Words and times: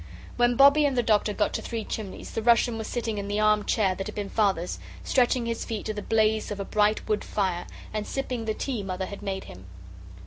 When 0.35 0.55
Bobbie 0.55 0.85
and 0.85 0.97
the 0.97 1.03
Doctor 1.03 1.31
got 1.31 1.53
to 1.53 1.61
Three 1.61 1.85
Chimneys, 1.85 2.31
the 2.31 2.41
Russian 2.41 2.75
was 2.79 2.87
sitting 2.87 3.19
in 3.19 3.27
the 3.27 3.39
arm 3.39 3.63
chair 3.65 3.93
that 3.93 4.07
had 4.07 4.15
been 4.15 4.31
Father's, 4.31 4.79
stretching 5.03 5.45
his 5.45 5.63
feet 5.63 5.85
to 5.85 5.93
the 5.93 6.01
blaze 6.01 6.49
of 6.49 6.59
a 6.59 6.65
bright 6.65 7.07
wood 7.07 7.23
fire, 7.23 7.67
and 7.93 8.07
sipping 8.07 8.45
the 8.45 8.55
tea 8.55 8.81
Mother 8.81 9.05
had 9.05 9.21
made 9.21 9.43
him. 9.43 9.67